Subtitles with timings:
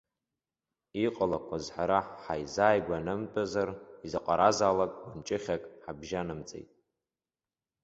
[1.05, 3.69] Иҟалақәаз ҳара ҳаизааигәанамтәызар,
[4.05, 6.69] изаҟаразаалак гәынҷыхьак ҳабжьанамҵеит.